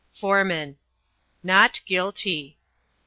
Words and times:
Foreman. 0.13 0.79
"NOT 1.43 1.79
GUILTY." 1.85 2.57